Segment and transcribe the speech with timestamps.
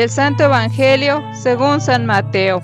[0.00, 2.62] Del Santo Evangelio según San Mateo.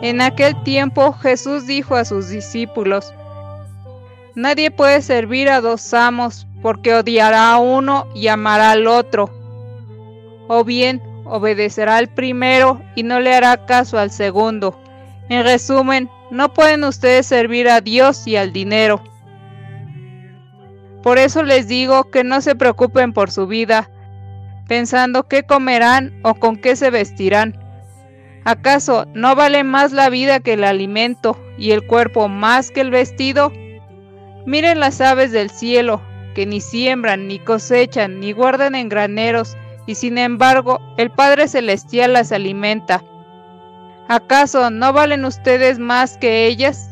[0.00, 3.12] En aquel tiempo Jesús dijo a sus discípulos,
[4.34, 9.28] Nadie puede servir a dos amos, porque odiará a uno y amará al otro.
[10.48, 14.80] O bien obedecerá al primero y no le hará caso al segundo.
[15.28, 19.02] En resumen, no pueden ustedes servir a Dios y al dinero.
[21.02, 23.90] Por eso les digo que no se preocupen por su vida,
[24.68, 27.58] pensando qué comerán o con qué se vestirán.
[28.44, 32.90] ¿Acaso no vale más la vida que el alimento y el cuerpo más que el
[32.90, 33.52] vestido?
[34.46, 36.00] Miren las aves del cielo,
[36.34, 42.12] que ni siembran, ni cosechan, ni guardan en graneros, y sin embargo el Padre Celestial
[42.12, 43.02] las alimenta.
[44.06, 46.90] ¿Acaso no valen ustedes más que ellas?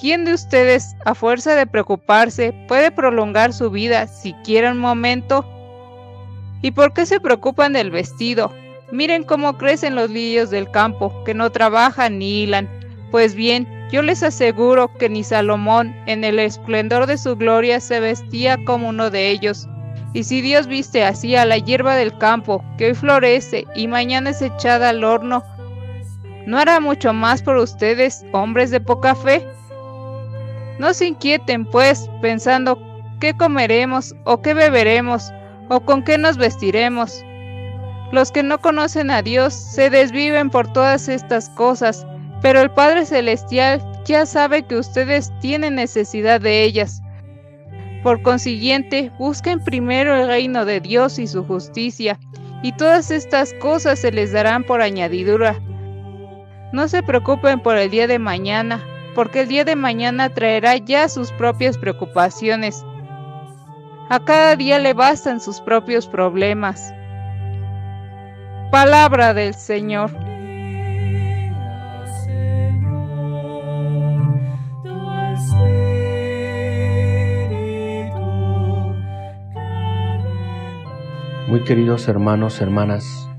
[0.00, 5.44] ¿Quién de ustedes, a fuerza de preocuparse, puede prolongar su vida siquiera un momento?
[6.64, 8.50] ¿Y por qué se preocupan del vestido?
[8.90, 12.70] Miren cómo crecen los lirios del campo, que no trabajan ni hilan.
[13.10, 18.00] Pues bien, yo les aseguro que ni Salomón, en el esplendor de su gloria, se
[18.00, 19.68] vestía como uno de ellos.
[20.14, 24.30] Y si Dios viste así a la hierba del campo, que hoy florece y mañana
[24.30, 25.44] es echada al horno,
[26.46, 29.46] ¿no hará mucho más por ustedes, hombres de poca fe?
[30.78, 32.78] No se inquieten, pues, pensando
[33.20, 35.30] qué comeremos o qué beberemos
[35.68, 37.24] o con qué nos vestiremos.
[38.12, 42.06] Los que no conocen a Dios se desviven por todas estas cosas,
[42.42, 47.00] pero el Padre Celestial ya sabe que ustedes tienen necesidad de ellas.
[48.02, 52.18] Por consiguiente, busquen primero el reino de Dios y su justicia,
[52.62, 55.58] y todas estas cosas se les darán por añadidura.
[56.72, 58.84] No se preocupen por el día de mañana,
[59.14, 62.84] porque el día de mañana traerá ya sus propias preocupaciones.
[64.10, 66.92] A cada día le bastan sus propios problemas.
[68.70, 70.10] Palabra del Señor.
[81.48, 83.30] Muy queridos hermanos, hermanas,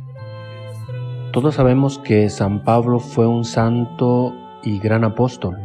[1.33, 4.33] todos sabemos que San Pablo fue un santo
[4.63, 5.57] y gran apóstol,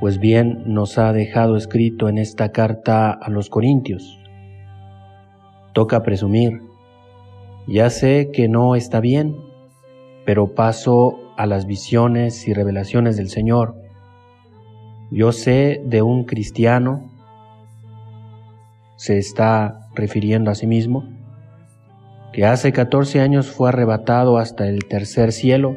[0.00, 4.20] pues bien nos ha dejado escrito en esta carta a los Corintios.
[5.72, 6.60] Toca presumir,
[7.66, 9.36] ya sé que no está bien,
[10.24, 13.74] pero paso a las visiones y revelaciones del Señor.
[15.10, 17.10] Yo sé de un cristiano,
[18.96, 21.04] se está refiriendo a sí mismo,
[22.32, 25.76] que hace 14 años fue arrebatado hasta el tercer cielo,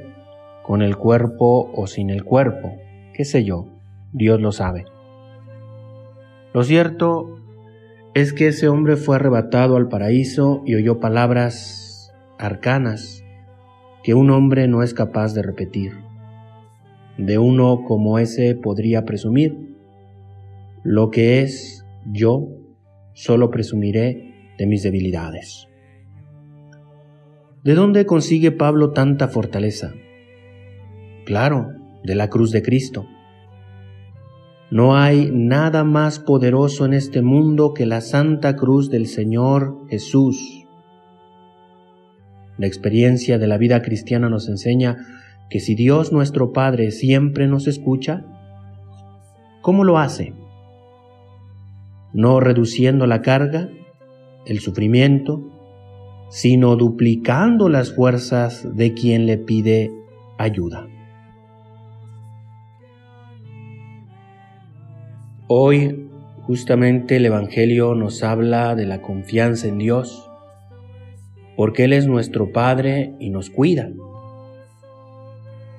[0.64, 2.74] con el cuerpo o sin el cuerpo,
[3.14, 3.79] qué sé yo,
[4.12, 4.86] Dios lo sabe.
[6.54, 7.40] Lo cierto
[8.14, 13.24] es que ese hombre fue arrebatado al paraíso y oyó palabras arcanas
[14.04, 15.92] que un hombre no es capaz de repetir.
[17.18, 19.76] De uno como ese podría presumir.
[20.84, 22.48] Lo que es yo,
[23.14, 25.68] solo presumiré de mis debilidades.
[27.64, 29.94] ¿De dónde consigue Pablo tanta fortaleza?
[31.26, 31.68] Claro,
[32.04, 33.06] de la cruz de Cristo.
[34.72, 40.68] No hay nada más poderoso en este mundo que la santa cruz del Señor Jesús.
[42.60, 44.98] La experiencia de la vida cristiana nos enseña
[45.50, 48.24] que si Dios nuestro Padre siempre nos escucha,
[49.62, 50.36] ¿cómo lo hace?
[52.14, 53.70] No reduciendo la carga,
[54.46, 55.50] el sufrimiento,
[56.30, 59.92] sino duplicando las fuerzas de quien le pide
[60.38, 60.88] ayuda.
[65.52, 66.08] Hoy
[66.44, 70.30] justamente el Evangelio nos habla de la confianza en Dios,
[71.58, 73.90] porque Él es nuestro Padre y nos cuida.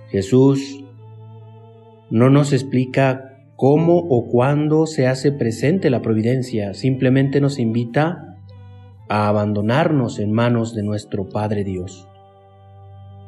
[0.09, 0.83] Jesús
[2.11, 8.39] no nos explica cómo o cuándo se hace presente la providencia, simplemente nos invita
[9.09, 12.09] a abandonarnos en manos de nuestro Padre Dios,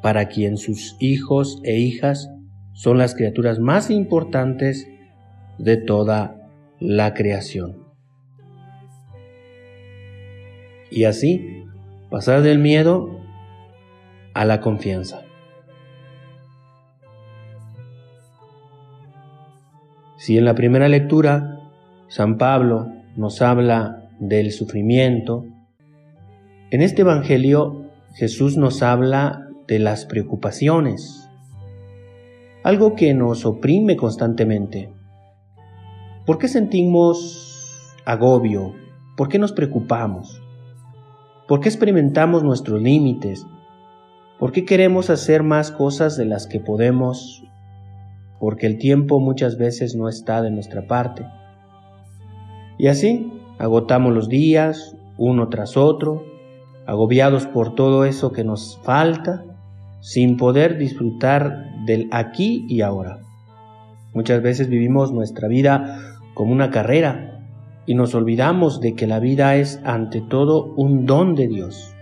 [0.02, 2.28] para quien sus hijos e hijas
[2.72, 4.88] son las criaturas más importantes
[5.58, 6.48] de toda
[6.80, 7.76] la creación.
[10.90, 11.64] Y así,
[12.10, 13.20] pasar del miedo
[14.34, 15.22] a la confianza.
[20.18, 21.58] Si en la primera lectura
[22.08, 25.46] San Pablo nos habla del sufrimiento,
[26.70, 31.28] en este Evangelio Jesús nos habla de las preocupaciones,
[32.62, 34.90] algo que nos oprime constantemente.
[36.24, 38.74] ¿Por qué sentimos agobio?
[39.16, 40.40] ¿Por qué nos preocupamos?
[41.48, 43.44] ¿Por qué experimentamos nuestros límites?
[44.38, 47.42] ¿Por qué queremos hacer más cosas de las que podemos?
[48.38, 51.26] Porque el tiempo muchas veces no está de nuestra parte.
[52.78, 56.24] Y así agotamos los días, uno tras otro,
[56.86, 59.44] agobiados por todo eso que nos falta,
[59.98, 63.18] sin poder disfrutar del aquí y ahora.
[64.14, 67.40] Muchas veces vivimos nuestra vida como una carrera
[67.86, 71.94] y nos olvidamos de que la vida es ante todo un don de Dios.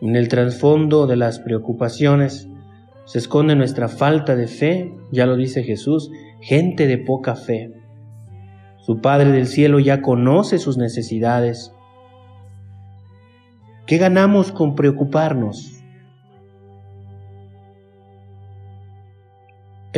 [0.00, 2.48] En el trasfondo de las preocupaciones
[3.04, 6.10] se esconde nuestra falta de fe, ya lo dice Jesús,
[6.40, 7.72] gente de poca fe.
[8.78, 11.72] Su Padre del cielo ya conoce sus necesidades.
[13.86, 15.77] ¿Qué ganamos con preocuparnos?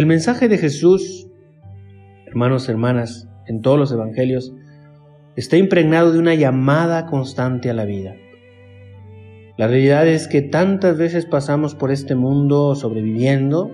[0.00, 1.29] El mensaje de Jesús,
[2.25, 4.55] hermanos, hermanas, en todos los evangelios,
[5.37, 8.17] está impregnado de una llamada constante a la vida.
[9.58, 13.73] La realidad es que tantas veces pasamos por este mundo sobreviviendo,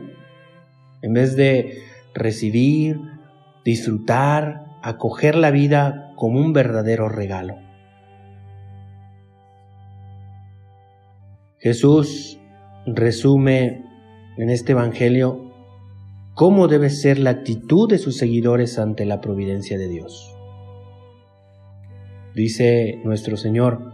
[1.01, 1.79] en vez de
[2.13, 2.99] recibir,
[3.65, 7.55] disfrutar, acoger la vida como un verdadero regalo.
[11.59, 12.41] Jesús
[12.85, 13.85] resume
[14.39, 15.46] en este Evangelio
[16.37, 20.37] cómo debe ser la actitud de sus seguidores ante la providencia de Dios.
[22.35, 23.91] Dice nuestro Señor,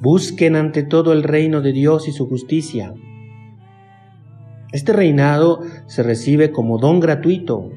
[0.00, 2.94] busquen ante todo el reino de Dios y su justicia.
[4.72, 7.70] Este reinado se recibe como don gratuito,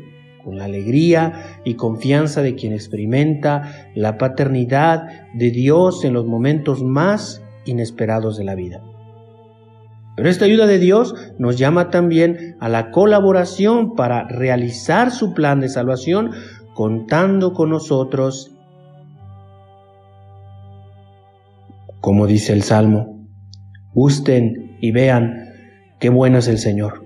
[0.43, 6.81] con la alegría y confianza de quien experimenta la paternidad de Dios en los momentos
[6.81, 8.88] más inesperados de la vida.
[10.19, 15.61] Pero esta ayuda de Dios nos llama también a la colaboración para realizar su plan
[15.61, 16.31] de salvación
[16.73, 18.51] contando con nosotros,
[22.01, 23.25] como dice el Salmo,
[23.93, 25.53] gusten y vean
[26.01, 27.05] qué bueno es el Señor.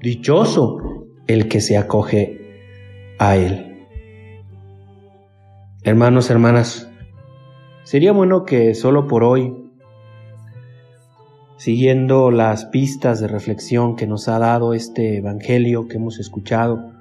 [0.00, 0.78] Dichoso
[1.26, 2.40] el que se acoge
[3.18, 3.88] a Él.
[5.82, 6.88] Hermanos, hermanas,
[7.84, 9.65] sería bueno que solo por hoy
[11.56, 16.92] siguiendo las pistas de reflexión que nos ha dado este Evangelio que hemos escuchado,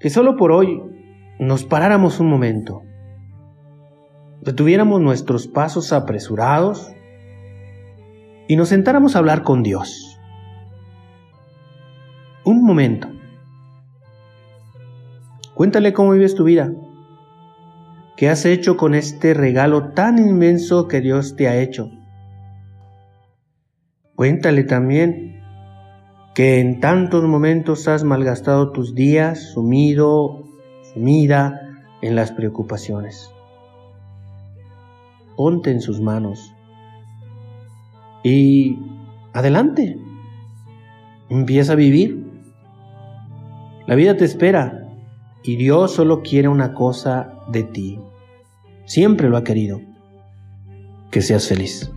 [0.00, 0.82] que solo por hoy
[1.38, 2.82] nos paráramos un momento,
[4.40, 6.92] detuviéramos nuestros pasos apresurados
[8.48, 10.18] y nos sentáramos a hablar con Dios.
[12.44, 13.08] Un momento.
[15.54, 16.72] Cuéntale cómo vives tu vida.
[18.16, 21.90] ¿Qué has hecho con este regalo tan inmenso que Dios te ha hecho?
[24.18, 25.40] Cuéntale también
[26.34, 30.42] que en tantos momentos has malgastado tus días sumido,
[30.92, 31.60] sumida
[32.02, 33.30] en las preocupaciones.
[35.36, 36.52] Ponte en sus manos
[38.24, 38.80] y
[39.34, 39.96] adelante.
[41.28, 42.26] Empieza a vivir.
[43.86, 44.88] La vida te espera
[45.44, 48.00] y Dios solo quiere una cosa de ti.
[48.84, 49.80] Siempre lo ha querido.
[51.12, 51.92] Que seas feliz.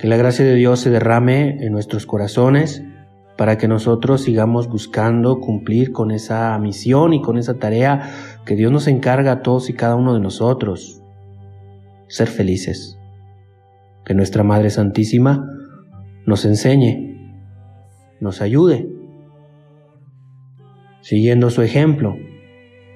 [0.00, 2.82] Que la gracia de Dios se derrame en nuestros corazones
[3.36, 8.10] para que nosotros sigamos buscando cumplir con esa misión y con esa tarea
[8.46, 11.02] que Dios nos encarga a todos y cada uno de nosotros.
[12.08, 12.98] Ser felices.
[14.06, 15.46] Que nuestra Madre Santísima
[16.24, 17.36] nos enseñe,
[18.20, 18.88] nos ayude,
[21.02, 22.16] siguiendo su ejemplo,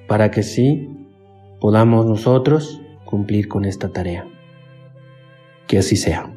[0.07, 0.89] para que sí
[1.61, 4.27] podamos nosotros cumplir con esta tarea.
[5.67, 6.35] Que así sea.